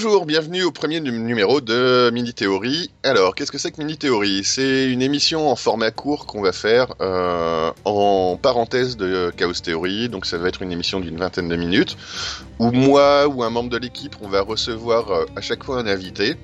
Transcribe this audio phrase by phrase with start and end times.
[0.00, 2.92] Bonjour, bienvenue au premier numéro de Mini Théorie.
[3.02, 6.52] Alors, qu'est-ce que c'est que Mini Théorie C'est une émission en format court qu'on va
[6.52, 10.08] faire euh, en parenthèse de Chaos Theory.
[10.08, 11.96] Donc, ça va être une émission d'une vingtaine de minutes
[12.60, 15.86] où moi ou un membre de l'équipe, on va recevoir euh, à chaque fois un
[15.88, 16.36] invité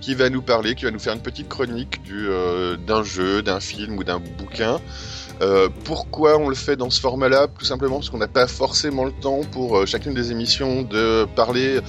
[0.00, 3.42] qui va nous parler, qui va nous faire une petite chronique du, euh, d'un jeu,
[3.42, 4.80] d'un film ou d'un bouquin.
[5.82, 7.48] Pourquoi on le fait dans ce format-là?
[7.58, 11.80] Tout simplement parce qu'on n'a pas forcément le temps pour chacune des émissions de parler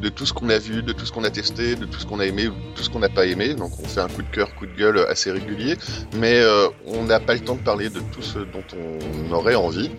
[0.00, 2.06] de tout ce qu'on a vu, de tout ce qu'on a testé, de tout ce
[2.06, 3.54] qu'on a aimé, de tout ce qu'on n'a pas aimé.
[3.54, 5.76] Donc on fait un coup de cœur, coup de gueule assez régulier,
[6.16, 9.54] mais euh, on n'a pas le temps de parler de tout ce dont on aurait
[9.54, 9.90] envie.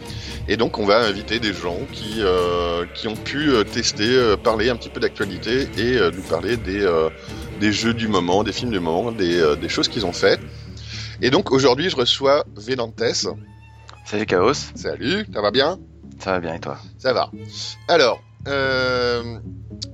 [0.47, 4.69] Et donc on va inviter des gens qui, euh, qui ont pu euh, tester, parler
[4.69, 6.88] un petit peu d'actualité et nous parler des,
[7.59, 10.39] des jeux du moment, des films du moment, des, des choses qu'ils ont fait.
[11.22, 13.03] Et donc aujourd'hui je reçois Védantes.
[14.05, 14.53] Salut Chaos.
[14.75, 15.79] Salut, ça va bien?
[16.19, 16.77] Ça va bien et toi?
[16.97, 17.31] Ça va.
[17.88, 19.39] Alors, euh,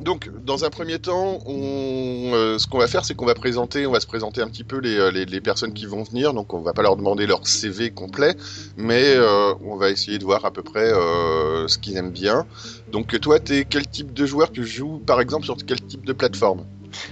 [0.08, 3.86] donc, dans un premier temps, on, euh, ce qu'on va faire, c'est qu'on va présenter,
[3.86, 6.34] on va se présenter un petit peu les, euh, les, les, personnes qui vont venir.
[6.34, 8.38] Donc, on va pas leur demander leur CV complet,
[8.78, 12.46] mais euh, on va essayer de voir à peu près euh, ce qu'ils aiment bien.
[12.90, 14.50] Donc, toi, t'es quel type de joueur?
[14.54, 16.64] Tu joues, par exemple, sur quel type de plateforme?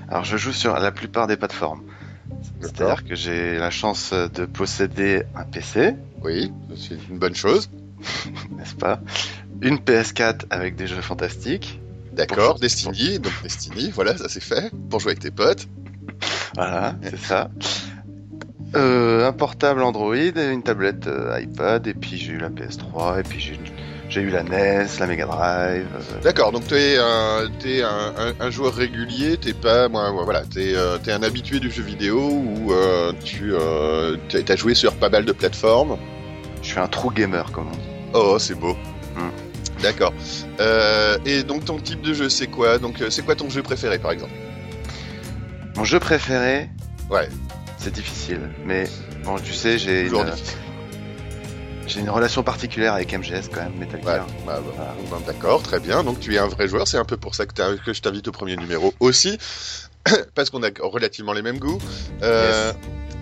[0.07, 1.81] Alors, je joue sur la plupart des plateformes.
[2.61, 5.95] C'est-à-dire que j'ai la chance de posséder un PC.
[6.23, 7.69] Oui, c'est une bonne chose.
[8.57, 9.01] N'est-ce pas?
[9.61, 11.81] Une PS4 avec des jeux fantastiques.
[12.16, 15.67] D'accord, Destiny, donc Destiny, voilà, ça c'est fait, pour jouer avec tes potes.
[16.55, 17.50] Voilà, c'est ça.
[18.75, 23.23] Euh, un portable Android, une tablette euh, iPad, et puis j'ai eu la PS3, et
[23.23, 23.57] puis
[24.09, 25.88] j'ai eu la NES, la Mega Drive.
[25.95, 26.22] Euh...
[26.23, 30.44] D'accord, donc tu es, un, es un, un, un, joueur régulier, t'es pas, moi, voilà,
[30.44, 35.25] t'es es un habitué du jeu vidéo ou euh, tu as joué sur pas mal
[35.25, 35.97] de plateformes.
[36.62, 37.89] Je suis un true gamer, comme on dit.
[38.13, 38.75] Oh, c'est beau.
[39.16, 39.44] Mm.
[39.81, 40.13] D'accord.
[40.59, 42.78] Euh, et donc ton type de jeu, c'est quoi?
[42.78, 44.34] Donc c'est quoi ton jeu préféré, par exemple?
[45.75, 46.69] Mon jeu préféré?
[47.09, 47.30] Ouais.
[47.78, 48.86] C'est difficile, mais
[49.24, 50.31] bon, tu sais, j'ai une...
[51.88, 54.25] J'ai une relation particulière avec MGS quand même, Metal Gear.
[54.25, 55.25] Ouais, bah, bah, voilà.
[55.28, 56.03] D'accord, très bien.
[56.03, 56.88] Donc tu es un vrai joueur.
[56.88, 59.38] C'est un peu pour ça que, que je t'invite au premier numéro aussi,
[60.36, 61.78] parce qu'on a relativement les mêmes goûts.
[62.24, 62.75] Euh, yes.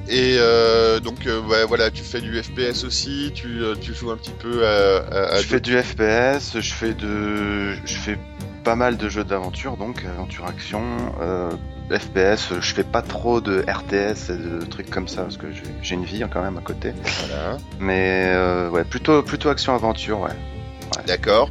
[0.10, 4.18] Et euh, donc euh, voilà, tu fais du FPS aussi, tu, euh, tu joues un
[4.18, 4.98] petit peu à.
[4.98, 8.18] à, à je fais du FPS, je fais de, je fais
[8.64, 10.82] pas mal de jeux d'aventure, donc aventure action,
[11.22, 11.52] euh,
[11.90, 12.54] FPS.
[12.60, 15.48] Je fais pas trop de RTS et de trucs comme ça parce que
[15.82, 16.94] j'ai une vie quand même à côté.
[17.20, 17.58] Voilà.
[17.80, 20.30] Mais euh, ouais, plutôt plutôt action aventure, ouais.
[20.30, 21.04] ouais.
[21.08, 21.50] D'accord.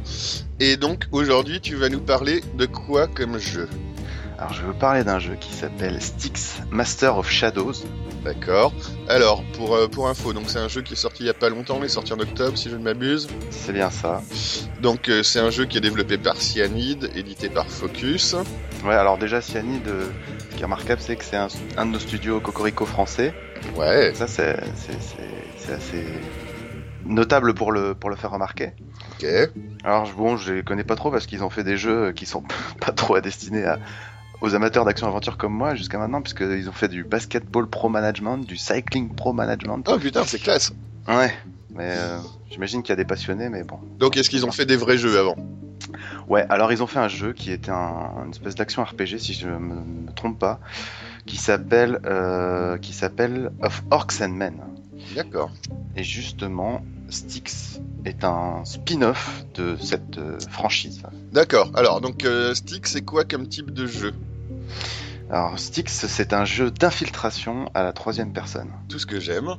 [0.59, 3.67] Et donc aujourd'hui, tu vas nous parler de quoi comme jeu?
[4.43, 7.75] Alors je veux parler d'un jeu qui s'appelle Styx Master of Shadows.
[8.25, 8.73] D'accord.
[9.07, 11.33] Alors pour euh, pour info, donc c'est un jeu qui est sorti il y a
[11.33, 13.29] pas longtemps, il est sorti en octobre si je ne m'abuse.
[13.51, 14.21] C'est bien ça.
[14.81, 18.35] Donc euh, c'est un jeu qui est développé par Cyanide, édité par Focus.
[18.83, 20.09] Ouais, alors déjà Cyanide, euh,
[20.51, 23.33] ce qui est remarquable, c'est que c'est un, un, de nos studios Cocorico français.
[23.77, 24.11] Ouais.
[24.13, 26.05] Ça c'est c'est assez
[27.05, 28.73] notable pour le pour le faire remarquer.
[29.13, 29.25] Ok.
[29.85, 32.43] Alors bon, je les connais pas trop parce qu'ils ont fait des jeux qui sont
[32.81, 33.79] pas trop destinés à
[34.43, 38.57] aux amateurs d'action-aventure comme moi jusqu'à maintenant, puisqu'ils ont fait du basketball pro management, du
[38.57, 39.87] cycling pro management.
[39.87, 40.73] Oh putain, c'est classe!
[41.07, 41.33] Ouais,
[41.73, 42.19] mais euh,
[42.51, 43.79] j'imagine qu'il y a des passionnés, mais bon.
[43.99, 45.37] Donc est-ce qu'ils ont fait des vrais jeux avant?
[46.27, 49.33] Ouais, alors ils ont fait un jeu qui était un, une espèce d'action RPG, si
[49.33, 50.59] je me, me trompe pas,
[51.25, 54.59] qui s'appelle euh, qui s'appelle Of Orcs and Men.
[55.15, 55.51] D'accord.
[55.95, 61.03] Et justement, Styx est un spin-off de cette euh, franchise.
[61.31, 61.71] D'accord.
[61.75, 64.13] Alors, donc euh, Styx, c'est quoi comme type de jeu?
[65.29, 68.69] Alors Styx, c'est un jeu d'infiltration à la troisième personne.
[68.87, 69.47] Tout ce que j'aime.
[69.47, 69.57] Ouais.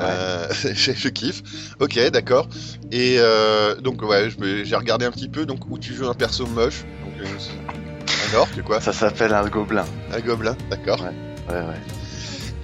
[0.00, 1.42] Euh, je, kiffe.
[1.78, 2.48] Ok, d'accord.
[2.90, 4.30] Et euh, donc ouais,
[4.64, 5.46] j'ai regardé un petit peu.
[5.46, 8.80] Donc où tu joues un perso moche, donc un orc quoi.
[8.80, 9.84] Ça s'appelle un gobelin.
[10.12, 11.00] Un gobelin, d'accord.
[11.00, 12.03] Ouais, ouais, ouais.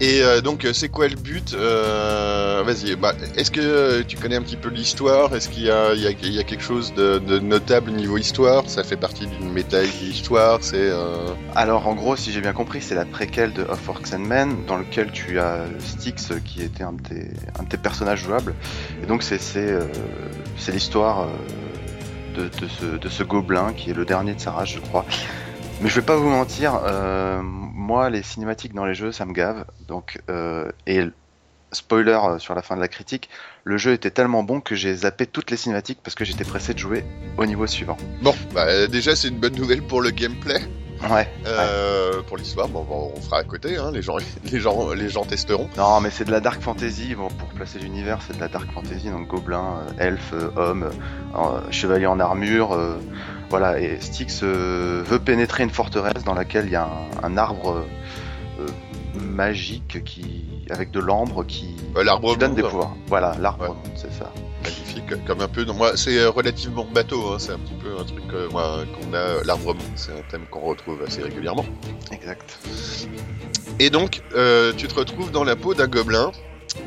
[0.01, 4.43] Et euh, donc, c'est quoi le but euh, Vas-y, bah, est-ce que tu connais un
[4.43, 5.35] petit peu l'histoire?
[5.35, 8.65] Est-ce qu'il y, y, y a, quelque chose de, de, notable niveau histoire?
[8.71, 11.35] Ça fait partie d'une méta histoire C'est euh...
[11.55, 14.65] alors en gros, si j'ai bien compris, c'est la préquelle de Of Orcs and Men,
[14.67, 18.55] dans lequel tu as Styx qui était un de tes, un de tes personnages jouables.
[19.03, 19.85] Et donc c'est euh,
[20.69, 21.29] l'histoire
[22.35, 25.05] de, de, ce, de ce gobelin qui est le dernier de sa race, je crois.
[25.83, 27.41] Mais je vais pas vous mentir, euh,
[28.11, 29.65] les cinématiques dans les jeux ça me gave.
[29.89, 31.05] Donc euh, et
[31.73, 33.29] spoiler sur la fin de la critique,
[33.65, 36.75] le jeu était tellement bon que j'ai zappé toutes les cinématiques parce que j'étais pressé
[36.75, 37.05] de jouer
[37.37, 37.97] au niveau suivant.
[38.23, 40.61] Bon, bah déjà c'est une bonne nouvelle pour le gameplay.
[41.09, 41.29] Ouais.
[41.47, 42.23] Euh, ouais.
[42.27, 43.77] Pour l'histoire, bon, bon, on fera à côté.
[43.77, 44.17] Hein, les gens,
[44.53, 45.69] les gens, les gens testeront.
[45.77, 47.15] Non, mais c'est de la dark fantasy.
[47.15, 49.09] Bon, pour placer l'univers, c'est de la dark fantasy.
[49.11, 50.91] Donc gobelin, euh, elfe, homme,
[51.37, 52.77] euh, chevalier en armure
[53.49, 56.89] Voilà, et Styx euh, veut pénétrer une forteresse dans laquelle il y a
[57.23, 57.85] un, arbre
[58.61, 58.67] euh,
[59.21, 62.95] magique qui, avec de l'ambre qui, l'arbre donne des pouvoirs.
[63.07, 64.33] Voilà, l'arbre, c'est ça.
[64.63, 64.90] Magnifique,
[65.27, 65.65] comme un peu.
[65.67, 67.33] moi, c'est relativement bateau.
[67.33, 69.45] Hein, c'est un petit peu un truc qu'on a.
[69.45, 71.65] L'arbre c'est un thème qu'on retrouve assez régulièrement.
[72.13, 72.59] Exact.
[73.79, 74.23] Et donc,
[74.77, 76.33] tu te retrouves dans la peau d'un gobelin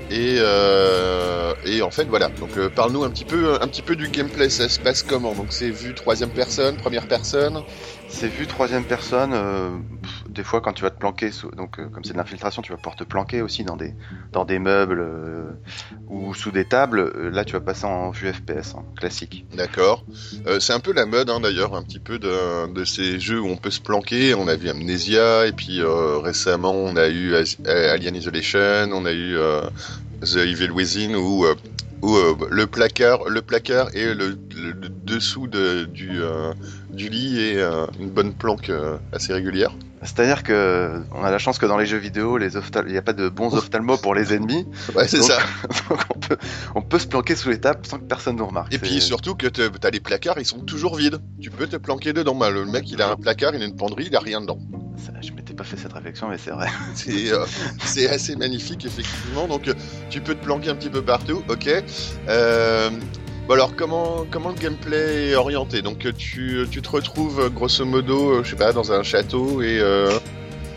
[0.09, 2.29] et, euh, et en fait voilà.
[2.29, 4.49] Donc euh, parle-nous un petit peu un petit peu du gameplay.
[4.49, 5.33] Ça se passe comment?
[5.33, 7.63] Donc c'est vu troisième personne, première personne?
[8.07, 9.33] C'est vu troisième personne.
[10.33, 12.71] Euh, des fois, quand tu vas te planquer, donc euh, comme c'est de l'infiltration, tu
[12.71, 13.93] vas pouvoir te planquer aussi dans des
[14.31, 15.51] dans des meubles euh,
[16.07, 17.11] ou sous des tables.
[17.31, 19.45] là, tu vas passer en vue FPS hein, classique.
[19.55, 20.05] D'accord.
[20.59, 23.57] c'est un peu la mode hein, d'ailleurs, un petit peu de, ces jeux où on
[23.57, 24.33] peut se planquer.
[24.33, 29.37] On a vu Amnesia et puis récemment on a eu Alien Isolation, on a eu
[30.21, 31.45] The Evil Within où
[32.01, 32.17] où
[32.51, 34.35] le placard, le placard et le,
[35.05, 36.19] dessous de, du,
[36.89, 37.61] du lit et
[37.99, 38.71] une bonne planque
[39.13, 39.73] assez régulière.
[40.03, 43.01] C'est-à-dire que on a la chance que dans les jeux vidéo, les il n'y a
[43.01, 44.67] pas de bons ophtalmos pour les ennemis.
[44.95, 45.39] Ouais, c'est ça.
[45.89, 46.37] donc on peut,
[46.75, 48.73] on peut se planquer sous les tables sans que personne nous remarque.
[48.73, 51.19] Et puis surtout que tu as les placards, ils sont toujours vides.
[51.41, 52.35] Tu peux te planquer dedans.
[52.35, 54.59] Bah, le mec, il a un placard, il a une penderie, il a rien dedans.
[54.97, 56.67] Ça, je m'étais pas fait cette réflexion, mais c'est vrai.
[57.07, 57.45] Euh,
[57.85, 59.47] c'est assez magnifique, effectivement.
[59.47, 59.73] Donc, euh,
[60.09, 61.43] tu peux te planquer un petit peu partout.
[61.47, 61.69] Ok.
[62.27, 62.89] Euh,
[63.47, 65.81] Bon alors comment comment le gameplay est orienté?
[65.81, 70.17] Donc tu, tu te retrouves grosso modo, je sais pas, dans un château et euh...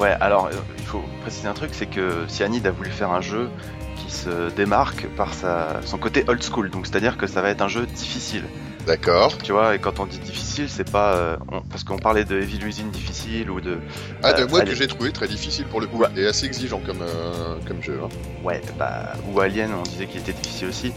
[0.00, 3.48] Ouais, alors il faut préciser un truc, c'est que Cyanide a voulu faire un jeu
[3.96, 7.62] qui se démarque par sa, son côté old school, donc c'est-à-dire que ça va être
[7.62, 8.42] un jeu difficile.
[8.86, 9.38] D'accord.
[9.38, 11.36] Tu vois, et quand on dit difficile, c'est pas euh,
[11.70, 13.78] parce qu'on parlait de Evil Within difficile ou de.
[14.22, 16.80] Ah, de euh, moi que j'ai trouvé très difficile pour le coup, et assez exigeant
[16.86, 17.98] comme euh, comme jeu.
[18.04, 18.08] Hein.
[18.44, 20.92] Ouais, bah ou Alien, on disait qu'il était difficile aussi.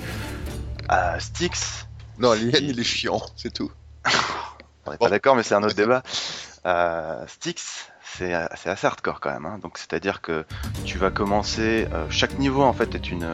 [0.92, 1.88] Euh, Styx.
[2.18, 3.72] Non, Alien, il est chiant, c'est tout.
[4.86, 6.04] On n'est pas d'accord, mais c'est un autre débat.
[6.66, 9.46] Euh, Styx, c'est assez hardcore quand même.
[9.46, 9.60] Hein.
[9.62, 10.46] Donc, c'est-à-dire que
[10.86, 11.88] tu vas commencer.
[11.94, 13.28] Euh, chaque niveau, en fait, est une,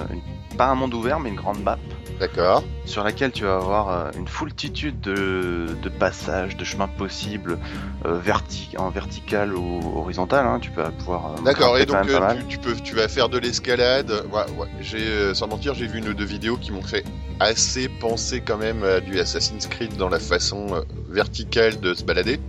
[0.57, 1.77] pas un monde ouvert, mais une grande map.
[2.19, 2.63] D'accord.
[2.85, 7.57] Sur laquelle tu vas avoir euh, une foultitude de, de passages, de chemins possibles,
[8.05, 8.21] euh,
[8.77, 10.45] en vertical ou horizontal.
[10.45, 10.59] Hein.
[10.61, 11.35] Tu peux pouvoir.
[11.43, 11.77] D'accord.
[11.77, 12.07] Et donc,
[12.47, 14.11] tu, peux, tu vas faire de l'escalade.
[14.31, 14.67] Ouais, ouais.
[14.81, 17.03] J'ai, sans mentir, j'ai vu une ou deux vidéos qui m'ont fait
[17.39, 20.67] assez penser quand même à du Assassin's Creed dans la façon
[21.09, 22.39] verticale de se balader.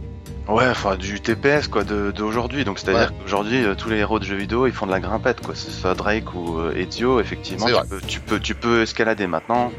[0.48, 2.64] Ouais, enfin du TPS quoi d'aujourd'hui.
[2.64, 5.40] Donc c'est-à-dire qu'aujourd'hui euh, tous les héros de jeux vidéo ils font de la grimpette
[5.40, 5.54] quoi.
[5.54, 7.66] Que ce soit Drake ou euh, Ezio, effectivement,
[8.06, 9.72] tu peux, tu peux, escalader maintenant.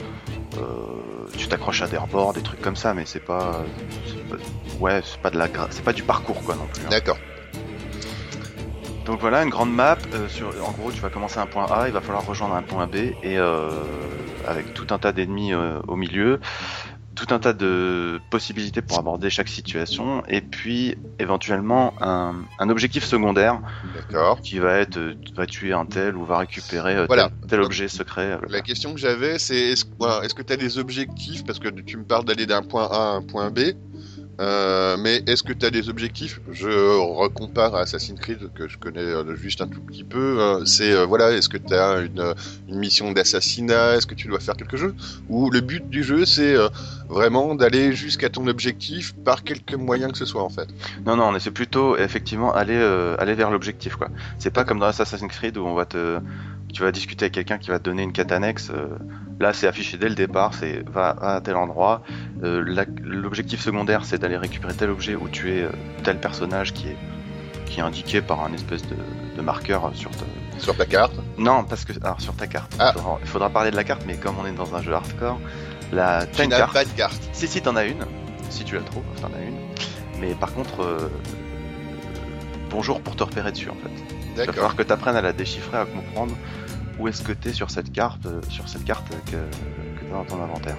[0.57, 0.61] Euh,
[1.37, 3.63] tu t'accroches à des rebords, des trucs comme ça, mais c'est pas,
[4.79, 6.83] ouais, c'est pas de la, c'est pas du parcours quoi non plus.
[6.83, 6.89] Hein.
[6.89, 7.17] D'accord.
[9.05, 9.97] Donc voilà, une grande map.
[10.13, 12.55] Euh, sur, en gros, tu vas commencer à un point A, il va falloir rejoindre
[12.55, 13.69] un point B, et euh,
[14.45, 16.39] avec tout un tas d'ennemis au milieu
[17.17, 23.03] tout un tas de possibilités pour aborder chaque situation, et puis éventuellement un, un objectif
[23.03, 23.59] secondaire
[24.43, 24.99] qui va être
[25.35, 27.07] va tuer un tel ou va récupérer euh,
[27.47, 28.33] tel, objet secret.
[28.33, 31.69] Euh, La question que j'avais, c'est est-ce est que tu as des objectifs, parce que
[31.69, 33.59] tu me parles d'aller d'un point A à un point B,
[34.39, 36.39] euh, mais est-ce que tu as des objectifs?
[36.51, 40.39] Je recompare à Assassin's Creed que je connais euh, juste un tout petit peu.
[40.39, 42.33] Euh, c'est voilà, est-ce que tu as une,
[42.67, 43.95] une mission d'assassinat?
[43.95, 44.93] Est-ce que tu dois faire quelque chose
[45.29, 46.55] Ou le but du jeu c'est
[47.09, 50.67] vraiment d'aller jusqu'à ton objectif par quelque moyen que ce soit en fait?
[51.05, 52.77] Non non, c'est plutôt effectivement aller
[53.17, 54.09] aller vers l'objectif quoi.
[54.37, 56.19] C'est pas comme dans Assassin's Creed où on va te
[56.73, 58.69] tu vas discuter avec quelqu'un qui va te donner une quête annexe.
[58.69, 58.87] Euh,
[59.39, 62.03] là, c'est affiché dès le départ, c'est va à tel endroit.
[62.43, 65.71] Euh, l'objectif secondaire, c'est d'aller récupérer tel objet ou tuer euh,
[66.03, 66.97] tel personnage qui est
[67.65, 70.23] qui est indiqué par un espèce de, marqueur sur ta...
[70.57, 71.13] sur ta carte.
[71.37, 72.73] Non, parce que alors sur ta carte.
[72.79, 72.93] Ah.
[73.21, 75.37] Il, faudra, parler de la carte, mais comme on est dans un jeu hardcore,
[75.91, 77.21] la tu n'as pas de carte.
[77.33, 78.05] Si si, t'en as une.
[78.49, 79.57] Si tu la trouves, t'en as une.
[80.21, 81.09] Mais par contre,
[82.69, 84.06] bonjour pour te repérer dessus en fait.
[84.43, 86.35] Il va falloir que tu apprennes à la déchiffrer, à comprendre
[86.99, 90.11] où est-ce que tu es sur cette carte, euh, sur cette carte que, que tu
[90.11, 90.77] as dans ton inventaire.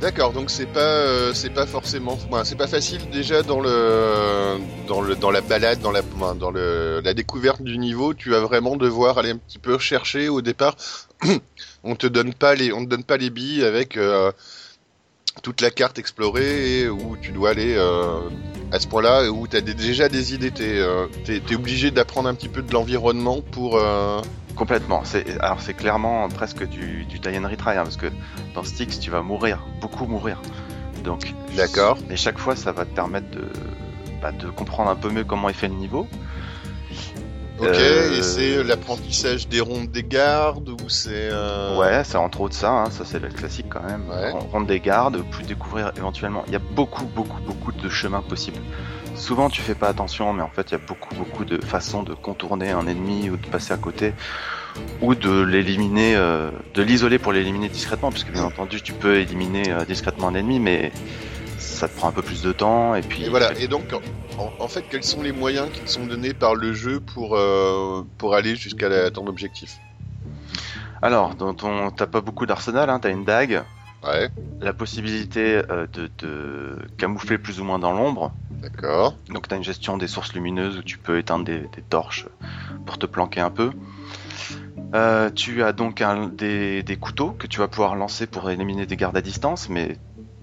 [0.00, 4.56] D'accord, donc c'est pas euh, c'est pas forcément c'est pas facile déjà dans le
[4.88, 6.00] dans le dans la balade, dans la
[6.38, 10.30] dans le la découverte du niveau, tu vas vraiment devoir aller un petit peu chercher
[10.30, 10.76] au départ.
[11.84, 14.32] on te donne pas les on te donne pas les billes avec euh,
[15.42, 18.20] toute la carte explorée et où tu dois aller euh,
[18.72, 20.50] à ce point-là où tu as déjà des idées.
[20.50, 21.06] Tu es, euh,
[21.54, 23.76] obligé d'apprendre un petit peu de l'environnement pour.
[23.76, 24.20] Euh,
[24.56, 25.02] Complètement.
[25.40, 28.08] Alors c'est clairement presque du, du tie and retry hein, parce que
[28.54, 30.42] dans Styx tu vas mourir, beaucoup mourir.
[31.02, 31.34] Donc.
[31.56, 31.96] D'accord.
[32.08, 33.48] Mais chaque fois ça va te permettre de,
[34.20, 36.06] bah, de comprendre un peu mieux comment est fait le niveau.
[37.60, 41.10] Ok, Euh, et c'est l'apprentissage des rondes des gardes ou c'est.
[41.30, 44.08] euh, Ouais, c'est entre autres ça, hein, ça c'est le classique quand même.
[44.08, 44.32] Ouais.
[44.34, 46.42] On rentre des gardes, puis découvrir éventuellement.
[46.46, 48.58] Il y a beaucoup, beaucoup, beaucoup de chemins possibles.
[49.14, 52.02] Souvent tu fais pas attention, mais en fait il y a beaucoup, beaucoup de façons
[52.02, 54.14] de contourner un ennemi ou de passer à côté,
[55.02, 59.70] ou de l'éliminer, euh, de l'isoler pour l'éliminer discrètement, puisque bien entendu tu peux éliminer
[59.72, 60.92] euh, discrètement un ennemi, mais
[61.80, 63.94] ça te prend un peu plus de temps, et puis Et voilà, et donc
[64.36, 67.36] en, en fait, quels sont les moyens qui te sont donnés par le jeu pour,
[67.36, 69.80] euh, pour aller jusqu'à ton objectif?
[71.02, 73.64] Alors, dans ton, t'as pas beaucoup d'arsenal, hein, t'as une dague,
[74.02, 78.34] Ouais, la possibilité euh, de camoufler plus ou moins dans l'ombre.
[78.50, 79.18] d'accord.
[79.28, 82.28] Donc tu as une gestion des sources lumineuses où tu peux éteindre des, des torches
[82.86, 83.72] pour te planquer un peu.
[84.94, 88.86] Euh, tu as donc un- des, des couteaux que tu vas pouvoir lancer pour éliminer
[88.86, 89.98] des gardes à distance, mais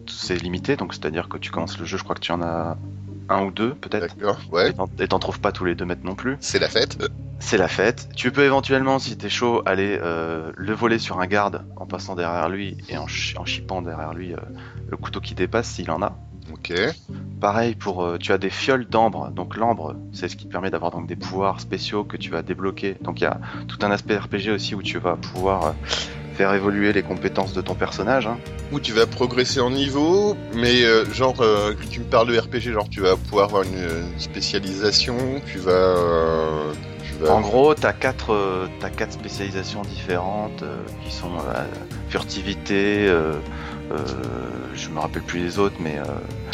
[0.10, 2.78] c'est limité, donc c'est-à-dire que tu commences le jeu, je crois que tu en as
[3.30, 4.74] un ou deux peut-être, D'accord, ouais.
[5.00, 6.38] et t'en- trouves pas tous les deux mètres non plus.
[6.40, 6.98] C'est la fête.
[7.40, 8.08] C'est la fête.
[8.16, 12.16] Tu peux éventuellement, si t'es chaud, aller euh, le voler sur un garde en passant
[12.16, 14.38] derrière lui et en, chippant derrière lui euh,
[14.90, 16.18] le couteau qui dépasse s'il en a.
[16.54, 16.74] Ok.
[17.42, 19.30] Pareil pour, euh, tu as des fioles d'ambre.
[19.32, 22.42] Donc l'ambre, c'est ce qui te permet d'avoir donc des pouvoirs spéciaux que tu vas
[22.42, 22.96] débloquer.
[23.02, 25.72] Donc il y a tout un aspect RPG aussi où tu vas pouvoir euh,
[26.34, 28.28] faire évoluer les compétences de ton personnage.
[28.28, 28.38] hein.
[28.72, 32.38] Où tu vas progresser en niveau, mais euh, genre, euh, que tu me parles de
[32.40, 35.96] RPG, genre tu vas pouvoir avoir une, une spécialisation, tu vas.
[37.04, 37.32] tu vas...
[37.34, 40.64] En gros, t'as quatre, t'as quatre spécialisations différentes
[41.06, 41.64] qui sont euh,
[42.10, 43.10] furtivité.
[43.92, 46.04] Euh, euh, je me rappelle plus les autres, mais euh,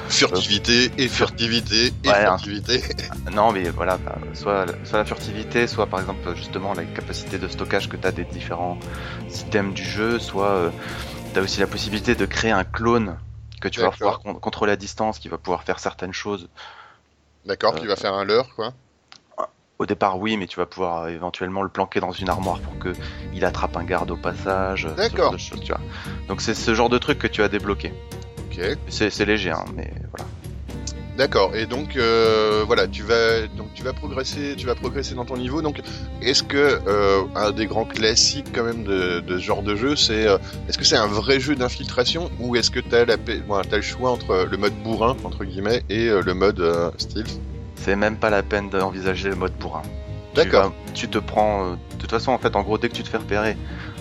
[0.09, 2.83] Furtivité et furtivité et Ouais, furtivité.
[3.31, 7.47] Non, mais voilà, bah, soit, soit la furtivité, soit par exemple justement la capacité de
[7.47, 8.77] stockage que tu as des différents
[9.33, 10.71] items du jeu, soit
[11.33, 13.17] tu as aussi la possibilité de créer un clone
[13.61, 16.49] que tu vas pouvoir con- contrôler à distance, qui va pouvoir faire certaines choses.
[17.45, 18.73] D'accord, qui va faire un leurre, quoi.
[19.83, 22.79] Au départ, oui, mais tu vas pouvoir euh, éventuellement le planquer dans une armoire pour
[22.79, 22.93] que
[23.33, 24.87] il attrape un garde au passage.
[24.95, 25.35] D'accord.
[25.35, 25.81] tu vois.
[26.29, 27.91] Donc c'est ce genre de truc que tu as débloqué.
[28.49, 28.61] Ok.
[28.87, 30.25] C'est léger, hein, mais voilà.
[31.17, 31.53] D'accord.
[31.53, 35.35] Et donc euh, voilà, tu vas donc tu vas progresser, tu vas progresser dans ton
[35.35, 35.61] niveau.
[35.61, 35.81] Donc
[36.21, 39.97] est-ce que euh, un des grands classiques quand même de, de ce genre de jeu,
[39.97, 40.37] c'est euh,
[40.69, 43.75] est-ce que c'est un vrai jeu d'infiltration ou est-ce que t'as la pa- bon, t'as
[43.75, 46.63] le choix entre le mode bourrin entre guillemets et le mode
[46.99, 47.37] stealth?
[47.83, 49.81] C'est même pas la peine d'envisager le mode bourrin.
[50.33, 50.73] Tu D'accord.
[50.93, 51.65] Tu, te prends.
[51.65, 53.55] euh, De toute façon, en fait, en gros, dès que tu te fais repérer,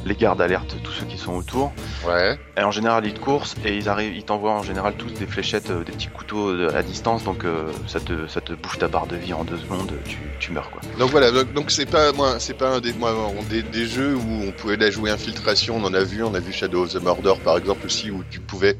[0.06, 1.72] les gardes alertent tous ceux qui sont autour.
[2.06, 2.38] Ouais.
[2.56, 5.26] Et en général, ils te coursent et ils arrivent, ils t'envoient en général tous des
[5.26, 7.22] fléchettes, euh, des petits couteaux de- à distance.
[7.24, 9.92] Donc euh, ça te, ça te bouffe ta barre de vie en deux secondes.
[10.06, 10.80] Tu, tu meurs quoi.
[10.98, 14.14] Donc voilà, donc c'est pas moi, c'est pas un des, moi, on- des des jeux
[14.16, 15.76] où on pouvait la jouer infiltration.
[15.76, 18.24] On en a vu, on a vu Shadow of the Mordor par exemple aussi où
[18.30, 18.78] tu pouvais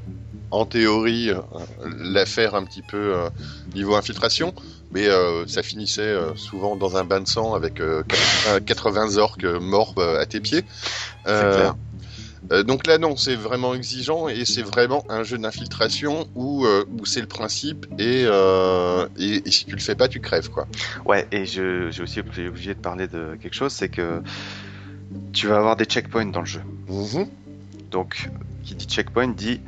[0.50, 1.36] en théorie euh,
[1.98, 3.28] la faire un petit peu euh,
[3.74, 4.52] niveau infiltration,
[4.92, 9.16] mais euh, ça finissait euh, souvent dans un bain de sang avec euh, 80, 80
[9.16, 10.64] orques euh, morts euh, à tes pieds.
[11.26, 11.74] Euh, clair.
[12.52, 16.84] euh, donc là non, c'est vraiment exigeant et c'est vraiment un jeu d'infiltration où, euh,
[16.98, 20.50] où c'est le principe et, euh, et, et si tu le fais pas, tu crèves
[20.50, 20.66] quoi.
[21.04, 21.26] Ouais.
[21.32, 24.20] Et j'ai aussi obligé de parler de quelque chose, c'est que
[25.32, 26.62] tu vas avoir des checkpoints dans le jeu.
[26.88, 27.26] Mhm.
[27.90, 28.28] Donc,
[28.64, 29.60] qui dit checkpoint dit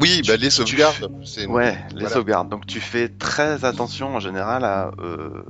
[0.00, 1.10] Oui, Tu- bah les tu sauvegardes.
[1.24, 2.08] c'est Ouais, les Voilà.
[2.08, 2.48] sauvegardes.
[2.48, 5.42] Donc tu fais très attention en général à, euh,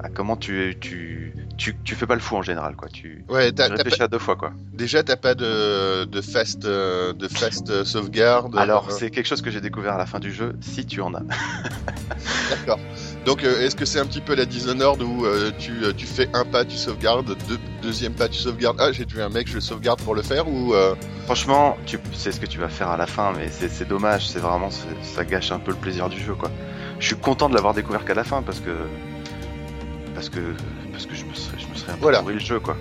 [0.00, 1.29] à comment tu, tu,
[1.60, 2.88] tu, tu fais pas le fou en général, quoi.
[2.88, 4.52] Tu, Ouais, tu réfléchis pas- à deux fois, quoi.
[4.72, 8.56] déjà t'as pas de, de fast, euh, de fast euh, sauvegarde.
[8.56, 11.02] Alors euh, c'est quelque chose que j'ai découvert à la fin du jeu, si tu
[11.02, 11.20] en as.
[12.50, 12.78] D'accord.
[13.26, 16.28] Donc euh, est-ce que c'est un petit peu la Dishonored où euh, tu, tu fais
[16.32, 18.78] un pas, tu sauvegardes, deux, deuxième pas, tu sauvegardes.
[18.80, 20.72] Ah, j'ai tué un mec, je le sauvegarde pour le faire ou
[21.26, 24.28] Franchement, tu sais ce que tu vas faire à la fin, mais c'est dommage.
[24.28, 24.68] C'est vraiment,
[25.02, 26.50] ça gâche un peu le plaisir du jeu, quoi.
[26.98, 28.70] Je suis content de l'avoir découvert qu'à la fin parce que
[30.14, 30.40] parce que
[30.92, 31.24] parce que je
[31.90, 32.20] un peu Voilà.
[32.20, 32.76] pourri le jeu, quoi.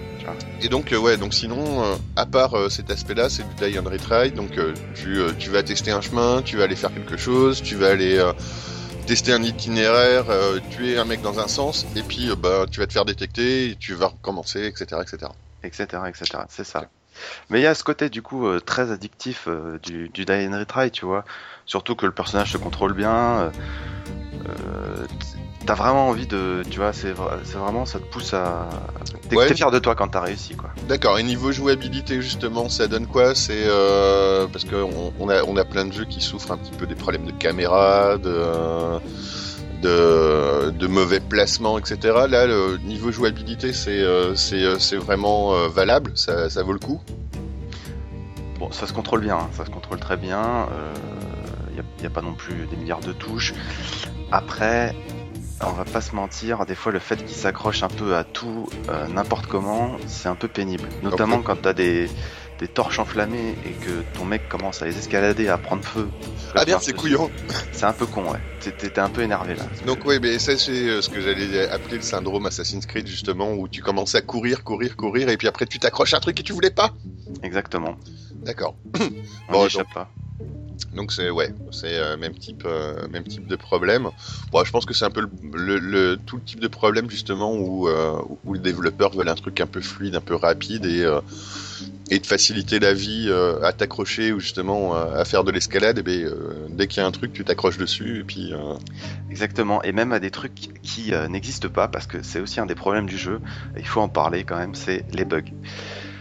[0.62, 3.80] Et donc, euh, ouais, donc sinon, euh, à part euh, cet aspect-là, c'est du die
[3.80, 4.32] and retry.
[4.32, 7.64] Donc, euh, tu, euh, tu vas tester un chemin, tu vas aller faire quelque chose,
[7.64, 8.32] tu vas aller euh,
[9.08, 12.80] tester un itinéraire, euh, tuer un mec dans un sens, et puis euh, bah, tu
[12.80, 15.32] vas te faire détecter, et tu vas recommencer, etc., etc.
[15.64, 16.26] etc., etc.
[16.50, 16.86] C'est ça.
[17.50, 20.32] Mais il y a ce côté du coup euh, très addictif euh, du, du Die
[20.32, 21.26] and Retry, tu vois.
[21.66, 23.52] Surtout que le personnage se contrôle bien.
[24.50, 25.06] Euh,
[25.66, 28.70] t'as vraiment envie de, tu vois, c'est vra- c'est vraiment ça te pousse à.
[29.30, 29.48] T'es Ouais.
[29.48, 30.70] t'es fier de toi quand t'as réussi, quoi.
[30.88, 31.20] D'accord.
[31.20, 33.36] Et niveau jouabilité, justement, ça donne quoi?
[33.36, 34.76] C'est euh, parce que
[35.20, 37.32] on, a on a plein de jeux qui souffrent un petit peu des problèmes de
[37.32, 38.98] caméra, de
[39.82, 41.98] de, de mauvais placements, etc.
[42.30, 46.12] Là, le niveau jouabilité, c'est euh, c'est euh, c'est vraiment euh, valable?
[46.16, 47.00] Ça ça vaut le coup?
[48.60, 50.68] Bon, ça se contrôle bien, hein, ça se contrôle très bien.
[51.78, 53.54] Il n'y a pas non plus des milliards de touches.
[54.32, 54.94] Après,
[55.62, 58.68] on va pas se mentir, des fois le fait qu'il s'accroche un peu à tout,
[58.90, 60.88] euh, n'importe comment, c'est un peu pénible.
[61.04, 62.10] Notamment quand t'as des,
[62.60, 66.08] des torches enflammées et que ton mec commence à les escalader, à prendre feu.
[66.56, 67.30] Ah bien, Enfin, c'est couillon.
[67.72, 68.40] C'est un peu con, ouais.
[68.60, 69.64] T'es un peu énervé là.
[69.86, 73.52] Donc oui, mais ça c'est euh, ce que j'allais appeler le syndrome Assassin's Creed justement,
[73.54, 76.38] où tu commences à courir, courir, courir, et puis après tu t'accroches à un truc
[76.38, 76.92] que tu voulais pas.
[77.44, 77.96] Exactement.
[78.46, 78.76] D'accord.
[79.50, 80.10] On Bon, échappe pas.
[81.00, 84.10] Donc c'est ouais, c'est euh, même type, euh, même type de problème.
[84.52, 87.10] Bon, je pense que c'est un peu le, le- le- tout le type de problème
[87.10, 90.84] justement où, euh, où les développeurs veulent un truc un peu fluide, un peu rapide
[90.86, 91.22] et euh,
[92.12, 93.32] et de faciliter la vie
[93.64, 96.00] à t'accrocher ou justement à faire de l'escalade.
[96.00, 96.30] Et ben
[96.70, 98.52] dès qu'il y a un truc, tu t'accroches dessus et puis
[99.32, 99.82] Exactement.
[99.84, 103.06] Et même à des trucs qui n'existent pas, parce que c'est aussi un des problèmes
[103.08, 103.40] du jeu,
[103.78, 105.44] il faut en parler quand même, c'est les bugs.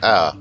[0.02, 0.36] ah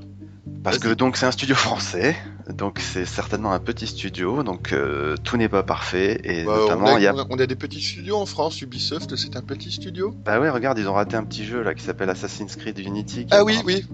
[0.62, 2.16] Parce que donc c'est un studio français,
[2.52, 6.60] donc c'est certainement un petit studio, donc euh, tout n'est pas parfait, et bah, on,
[6.62, 7.14] notamment a, il y a...
[7.30, 8.62] on a des petits studios en France.
[8.62, 10.14] Ubisoft, c'est un petit studio.
[10.24, 13.26] Bah ouais, regarde, ils ont raté un petit jeu là qui s'appelle Assassin's Creed Unity.
[13.26, 13.84] qui Ah oui, oui.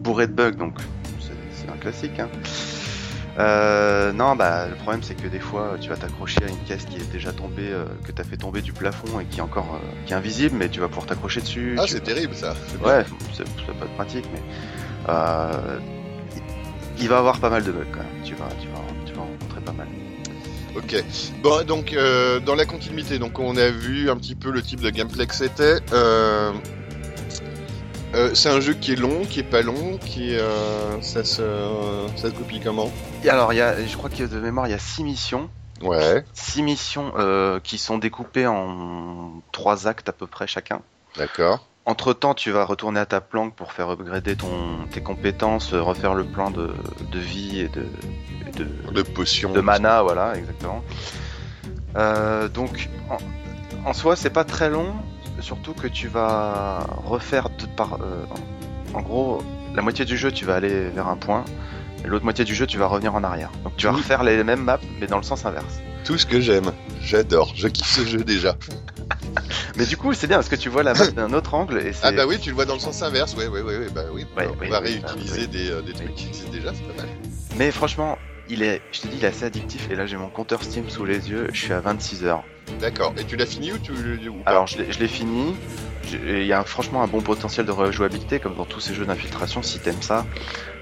[0.00, 0.74] Bourré de bugs, donc
[1.20, 2.18] c'est un classique.
[2.20, 2.28] Hein.
[3.38, 6.86] Euh, non, bah le problème c'est que des fois tu vas t'accrocher à une caisse
[6.86, 9.74] qui est déjà tombée, euh, que t'as fait tomber du plafond et qui est encore
[9.74, 11.76] euh, qui est invisible, mais tu vas pouvoir t'accrocher dessus.
[11.78, 12.54] Ah, c'est vas- terrible ça.
[12.82, 14.40] Ouais, c'est être pratique, mais
[16.98, 18.22] il- va avoir pas mal de bugs quand même.
[18.24, 19.86] Tu vas, tu vas, tu vas en rencontrer pas mal.
[20.76, 21.02] Ok.
[21.42, 24.80] Bon, donc euh, dans la continuité, donc on a vu un petit peu le type
[24.80, 25.78] de gameplay que c'était.
[25.92, 26.52] Euh,
[28.14, 30.34] euh, c'est un jeu qui est long, qui est pas long, qui
[31.00, 31.42] ça se
[32.16, 32.90] ça se copie comment?
[33.24, 35.50] Et alors, il y a, je crois que de mémoire, il y a six missions.
[35.82, 36.24] Ouais.
[36.32, 37.12] Six missions
[37.62, 40.80] qui sont découpées en trois actes à peu près chacun.
[41.16, 41.66] D'accord.
[41.88, 45.80] Entre temps, tu vas retourner à ta planque pour faire upgrader ton, tes compétences, euh,
[45.80, 46.74] refaire le plan de,
[47.12, 47.86] de vie et de,
[48.48, 49.52] et de, De potions.
[49.52, 50.82] de mana, voilà, exactement.
[51.96, 54.94] Euh, donc, en, en soi, c'est pas très long,
[55.40, 57.94] surtout que tu vas refaire de par.
[58.02, 58.24] euh,
[58.94, 59.42] en, en gros,
[59.74, 61.44] la moitié du jeu, tu vas aller vers un point,
[62.04, 63.50] et l'autre moitié du jeu, tu vas revenir en arrière.
[63.62, 63.98] Donc, tu vas Oui.
[63.98, 65.78] refaire les mêmes maps, mais dans le sens inverse.
[66.06, 66.72] Tout ce que j'aime.
[67.02, 67.52] J'adore.
[67.56, 68.56] Je kiffe ce jeu déjà.
[69.76, 71.90] Mais du coup, c'est bien parce que tu vois la map d'un autre angle, et.
[72.02, 73.34] Ah bah oui, tu le vois dans le sens inverse.
[73.36, 74.24] Ouais, ouais, ouais, ouais bah oui.
[74.36, 77.10] Ouais, on oui, va réutiliser des, euh, des trucs qui existent déjà, c'est pas mal.
[77.56, 80.28] Mais franchement, il est, je te dis, il est assez addictif, et là, j'ai mon
[80.28, 82.44] compteur Steam sous les yeux, je suis à 26 heures.
[82.80, 83.12] D'accord.
[83.18, 84.50] Et tu l'as fini ou tu ou pas?
[84.50, 85.54] Alors je l'ai fini.
[86.12, 89.62] Il y a franchement un bon potentiel de rejouabilité, comme dans tous ces jeux d'infiltration.
[89.62, 90.24] Si t'aimes ça,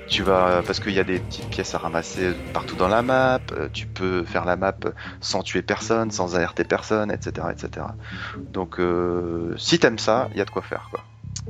[0.08, 3.40] tu vas parce qu'il y a des petites pièces à ramasser partout dans la map.
[3.52, 4.76] euh, Tu peux faire la map
[5.20, 7.86] sans tuer personne, sans alerter personne, etc., etc.
[8.52, 10.90] Donc euh, si t'aimes ça, il y a de quoi faire.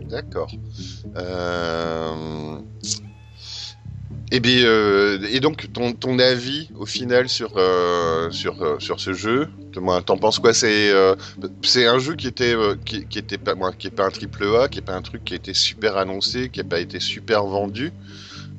[0.09, 0.51] D'accord.
[1.17, 2.59] Euh...
[4.33, 7.53] Et, bien, et donc, ton, ton avis au final sur,
[8.31, 10.53] sur, sur ce jeu, t'en penses quoi?
[10.53, 10.91] C'est
[11.63, 14.69] c'est un jeu qui était, qui, était pas, moi, qui est pas un triple A,
[14.69, 17.45] qui est pas un truc qui a été super annoncé, qui a pas été super
[17.45, 17.93] vendu.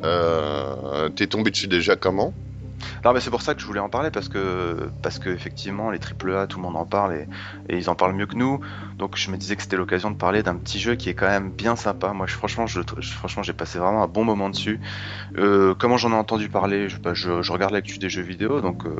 [0.04, 2.34] Euh, T'es tombé dessus déjà comment?
[3.04, 5.90] Non, mais c'est pour ça que je voulais en parler parce que parce que effectivement
[5.92, 7.28] les AAA tout le monde en parle et,
[7.70, 8.60] et ils en parlent mieux que nous.
[8.98, 11.28] Donc je me disais que c'était l'occasion de parler d'un petit jeu qui est quand
[11.28, 12.12] même bien sympa.
[12.14, 14.80] Moi, je, franchement, je, je- franchement, j'ai passé vraiment un bon moment dessus.
[15.38, 16.90] Euh, comment j'en ai entendu parler?
[16.90, 18.96] Je, bah, je, je regarde l'actu des jeux vidéo, donc euh,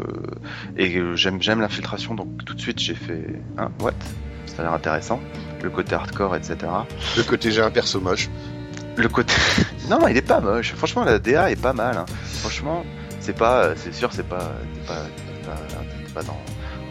[0.78, 3.92] et j'aime j'aime l'infiltration, donc tout de suite j'ai fait hein, what?
[4.48, 5.20] Ça a l'air intéressant.
[5.64, 6.56] Le côté hardcore, etc.
[7.18, 8.30] Le côté j'ai un perso moche.
[8.98, 9.34] Le côté.
[9.90, 10.74] non, il est pas moche.
[10.74, 11.98] Franchement, la DA est pas mal.
[11.98, 12.06] hein.
[12.40, 12.86] Franchement,
[13.20, 13.76] c'est pas.
[13.76, 14.52] C'est sûr, c'est pas.
[14.74, 15.02] C'est pas,
[15.42, 15.58] c'est pas,
[16.06, 16.40] c'est pas dans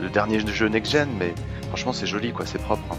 [0.01, 1.33] le dernier jeu next-gen, mais
[1.69, 2.45] franchement, c'est joli, quoi.
[2.47, 2.83] C'est propre.
[2.93, 2.97] hein.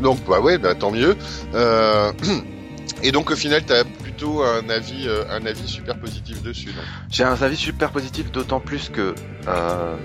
[0.00, 1.16] Donc, bah ouais, bah, tant mieux.
[1.54, 2.12] Euh...
[3.02, 6.66] Et donc, au final, t'as plutôt un avis, euh, un avis super positif dessus.
[6.68, 6.84] donc.
[7.10, 9.14] J'ai un avis super positif, d'autant plus que
[9.48, 9.96] euh,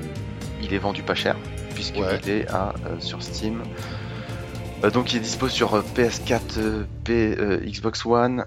[0.61, 1.35] il est vendu pas cher,
[1.73, 2.19] puisqu'il Ouais.
[2.27, 3.61] est à euh, sur Steam.
[4.83, 8.45] Euh, donc, il est dispo sur euh, PS4, euh, P, Xbox One,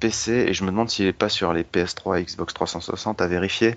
[0.00, 3.26] PC, et je me demande s'il est pas sur les PS3 et Xbox 360 à
[3.26, 3.74] vérifier.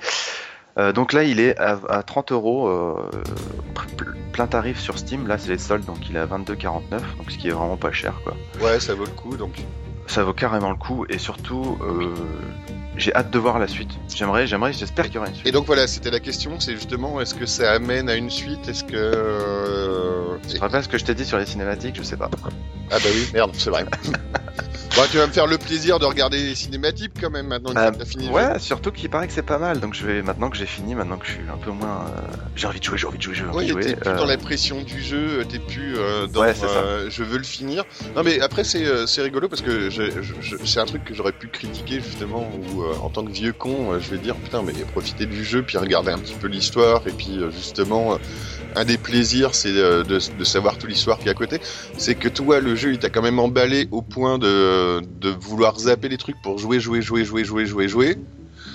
[0.78, 2.70] Euh, donc là, il est à, à 30 euros,
[3.98, 5.28] pl- plein tarif sur Steam.
[5.28, 7.92] Là, c'est les soldes, donc il est à 22,49, donc ce qui est vraiment pas
[7.92, 8.36] cher, quoi.
[8.62, 9.36] Ouais, ça vaut le coup.
[9.36, 9.64] Donc,
[10.08, 12.14] Ça vaut carrément le coup, et surtout, euh,
[12.98, 13.92] j'ai hâte de voir la suite.
[14.14, 15.48] J'aimerais, j'aimerais, j'espère qu'il y aura une suite.
[15.48, 18.68] Et donc voilà, c'était la question, c'est justement est-ce que ça amène à une suite?
[18.68, 18.96] Est-ce que...
[18.96, 22.30] euh, Tu te ce que je t'ai dit sur les cinématiques Je sais pas.
[22.92, 23.86] Ah bah oui, merde, c'est vrai.
[24.98, 27.98] Bah, tu vas me faire le plaisir de regarder les cinématiques quand même maintenant que
[27.98, 28.30] t'as fini.
[28.30, 29.80] ouais, surtout qu'il paraît que c'est pas mal.
[29.80, 32.22] Donc je vais maintenant que j'ai fini, maintenant que je suis un peu moins, euh,
[32.56, 33.96] j'ai envie de jouer, j'ai envie de jouer, j'ai envie Ouais, de t'es jouer.
[33.96, 37.38] plus euh, dans la pression du jeu, t'es plus euh, dans Ouais, euh, je veux
[37.38, 37.86] le finir.
[38.16, 39.90] Non mais après c'est euh, c'est rigolo parce que
[40.66, 43.94] c'est un truc que j'aurais pu critiquer justement où euh, en tant que vieux con
[43.94, 47.02] euh, je vais dire putain mais profiter du jeu puis regarder un petit peu l'histoire
[47.08, 48.18] et puis euh, justement euh,
[48.76, 51.60] un des plaisirs c'est euh, de, de savoir toute l'histoire qui est à côté
[51.98, 54.48] c'est que toi le jeu il t'a quand même emballé au point de,
[55.02, 58.18] de vouloir zapper les trucs pour jouer jouer jouer jouer jouer jouer jouer.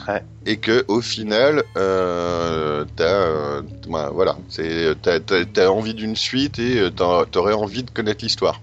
[0.09, 0.23] Ouais.
[0.45, 4.37] et que au final euh, t'as euh, bah, voilà.
[4.49, 8.61] C'est t'as, t'as, t'as envie d'une suite et euh, t'aurais envie de connaître l'histoire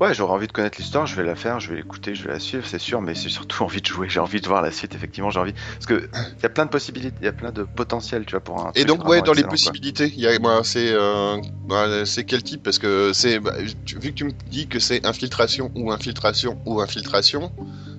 [0.00, 2.30] Ouais, j'aurais envie de connaître l'histoire, je vais la faire, je vais l'écouter, je vais
[2.32, 4.70] la suivre, c'est sûr, mais c'est surtout envie de jouer, j'ai envie de voir la
[4.72, 5.52] suite, effectivement, j'ai envie.
[5.52, 8.32] Parce que il y a plein de possibilités, il y a plein de potentiel, tu
[8.32, 8.72] vois, pour un.
[8.74, 12.42] et donc ouais dans les possibilités il y a moi c'est euh, bah, c'est quel
[12.42, 12.62] type?
[12.62, 13.52] Parce que c'est bah,
[13.84, 17.52] tu- vu que tu me dis que c'est infiltration ou infiltration ou infiltration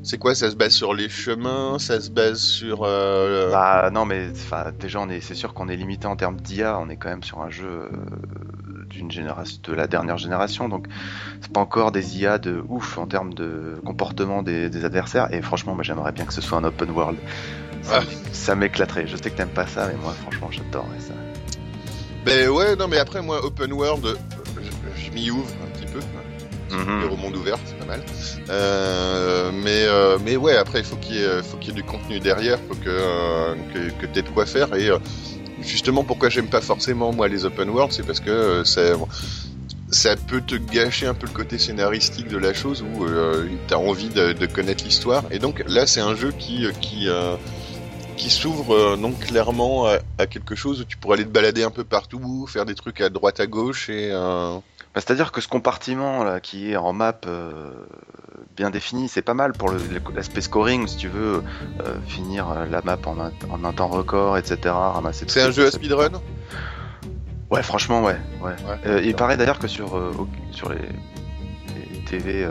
[0.04, 0.34] c'est quoi?
[0.34, 4.72] Ça se base sur les chemins ça se base sur euh, Bah non, mais enfin,
[4.80, 7.24] déjà, on est, c'est sûr qu'on est limité en termes d'IA, on est quand même
[7.24, 7.90] sur un jeu euh,
[8.92, 10.88] d'une génération, de la dernière génération, donc
[11.42, 15.34] c'est pas encore des IA de ouf en termes de comportement des, des adversaires.
[15.34, 17.18] Et franchement, moi, j'aimerais bien que ce soit un open world.
[17.82, 18.04] Ça, Ah.
[18.32, 19.08] ça m'éclaterait.
[19.08, 21.14] Je sais que t'aimes pas ça, mais moi, franchement, j'adorerais ça.
[22.26, 24.16] ben ouais non mais après moi open world euh,
[24.62, 26.00] je, je m'y ouvre un petit peu
[26.72, 27.12] Mhm.
[27.12, 28.02] au monde ouvert, c'est pas mal.
[28.50, 32.60] Euh, mais euh, mais ouais, après il faut qu'il y ait y du contenu derrière,
[32.70, 34.74] faut que euh, que, que t'aies de quoi faire.
[34.76, 34.90] Et
[35.64, 38.64] justement, pourquoi j'aime pas forcément moi les open world, c'est parce que euh,
[39.92, 43.76] ça peut te gâcher un peu le côté scénaristique de la chose où euh, t'as
[43.76, 45.24] envie de, connaître l'histoire.
[45.32, 46.68] Et donc là, c'est un jeu qui
[47.08, 47.36] euh,
[48.18, 52.48] s'ouvre donc clairement à, quelque chose où tu pourrais aller te balader un peu partout,
[52.48, 54.62] faire des trucs à droite à gauche et Bah,
[54.96, 57.22] C'est-à-dire que ce compartiment là qui est en map
[58.56, 59.72] bien défini, c'est pas mal pour
[60.16, 61.44] l'aspect scoring, si tu veux
[61.82, 64.60] euh, finir euh, la map en un, en un temps record, etc.
[64.66, 66.12] Ramasser c'est un jeu à speedrun.
[67.50, 68.18] Ouais, franchement, ouais.
[68.42, 68.52] ouais.
[68.52, 68.78] Ouais.
[68.86, 70.00] Euh, il paraît d'ailleurs que sur,
[70.52, 70.78] sur les,
[71.92, 72.48] les TV,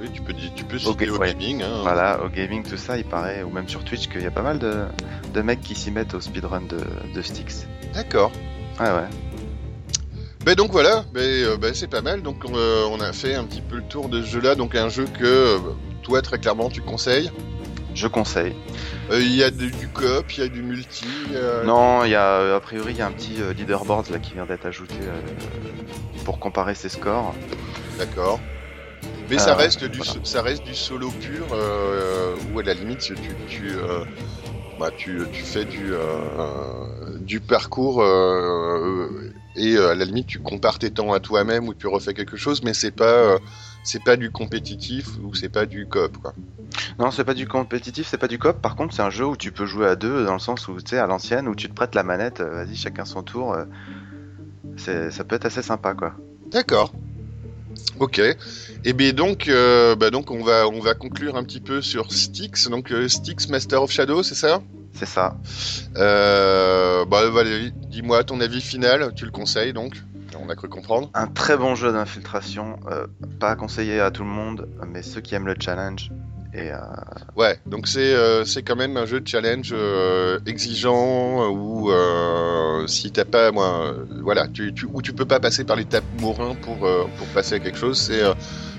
[0.00, 1.32] oui, tu peux, tu peux au ouais.
[1.32, 1.62] gaming.
[1.62, 1.80] Hein.
[1.82, 4.42] voilà, au gaming, tout ça, il paraît, ou même sur Twitch, qu'il y a pas
[4.42, 4.84] mal de,
[5.32, 6.80] de mecs qui s'y mettent au speedrun de,
[7.14, 7.66] de Styx.
[7.94, 8.32] D'accord.
[8.80, 9.08] Ouais, ouais.
[10.44, 12.22] Ben donc voilà, ben, euh, ben, c'est pas mal.
[12.22, 14.54] Donc euh, on a fait un petit peu le tour de ce jeu-là.
[14.54, 15.58] Donc un jeu que euh,
[16.02, 17.30] toi très clairement tu conseilles.
[17.94, 18.54] Je conseille.
[19.12, 21.06] Euh, Il y a du, du coop, il y a du multi.
[21.32, 24.18] euh, Non, il y a, a priori, il y a un petit euh, leaderboard là
[24.18, 25.20] qui vient d'être ajouté euh,
[26.24, 27.34] pour comparer ses scores.
[27.98, 28.40] D'accord.
[29.30, 30.12] Mais ça reste du voilà.
[30.12, 33.14] so- ça reste du solo pur euh, où à la limite tu
[33.48, 34.04] tu euh,
[34.78, 35.98] bah, tu, tu fais du euh,
[37.20, 39.08] du parcours euh,
[39.56, 42.36] et euh, à la limite tu compares tes temps à toi-même ou tu refais quelque
[42.36, 43.38] chose mais c'est pas euh,
[43.82, 46.34] c'est pas du compétitif ou c'est pas du coop quoi.
[46.98, 48.60] Non, c'est pas du compétitif, c'est pas du coop.
[48.60, 50.76] Par contre, c'est un jeu où tu peux jouer à deux, dans le sens où,
[50.80, 53.56] tu sais, à l'ancienne, où tu te prêtes la manette, euh, vas-y, chacun son tour.
[54.76, 56.14] ça peut être assez sympa, quoi.
[56.50, 56.92] D'accord.
[57.98, 58.20] Ok.
[58.84, 62.12] Et bien donc, euh, bah donc on va on va conclure un petit peu sur
[62.12, 62.68] Styx.
[62.68, 64.62] Donc euh, Styx Master of Shadow, c'est ça?
[64.94, 65.36] C'est ça.
[65.96, 69.12] euh, Bah Valérie, dis-moi ton avis final.
[69.14, 69.94] Tu le conseilles donc
[70.40, 71.10] On a cru comprendre.
[71.14, 73.06] Un très bon jeu d'infiltration, euh,
[73.40, 76.10] pas conseillé à tout le monde, mais ceux qui aiment le challenge.
[76.56, 76.76] Et euh,
[77.36, 77.58] Ouais.
[77.66, 79.74] Donc c'est euh, c'est quand même un jeu de challenge
[80.46, 81.90] exigeant où
[82.86, 86.54] si t'as pas moi voilà tu, tu où tu peux pas passer par l'étape mourin
[86.62, 87.98] pour pour passer à quelque chose.
[87.98, 88.22] C'est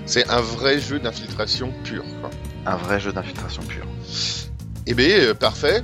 [0.06, 2.04] c'est un vrai jeu d'infiltration pure.
[2.20, 2.30] Quoi.
[2.64, 3.86] un vrai jeu d'infiltration pure.
[4.86, 5.82] Eh bien, parfait.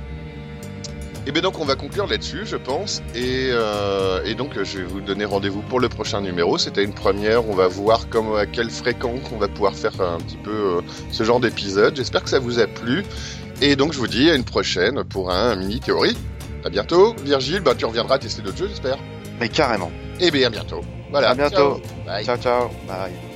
[1.25, 3.01] Et bien donc on va conclure là-dessus, je pense.
[3.15, 6.57] Et, euh, et donc je vais vous donner rendez-vous pour le prochain numéro.
[6.57, 7.47] C'était une première.
[7.47, 8.05] On va voir
[8.37, 10.81] à quelle fréquence on va pouvoir faire un petit peu euh,
[11.11, 11.95] ce genre d'épisode.
[11.95, 13.03] J'espère que ça vous a plu.
[13.61, 16.17] Et donc je vous dis à une prochaine pour un mini théorie.
[16.65, 17.61] À bientôt, Virgile.
[17.61, 18.97] Bah tu reviendras tester d'autres jeux, j'espère.
[19.39, 19.91] Mais carrément.
[20.19, 20.81] Et bien à bientôt.
[21.09, 21.29] Voilà.
[21.29, 21.55] À bientôt.
[21.55, 22.05] Ciao.
[22.05, 22.25] Bye.
[22.25, 22.69] Ciao, ciao.
[22.87, 23.32] Bye.